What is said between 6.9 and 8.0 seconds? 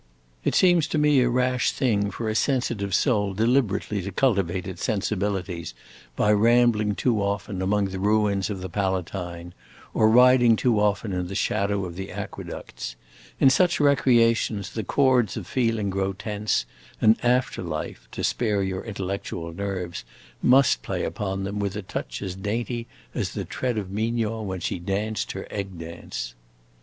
too often among the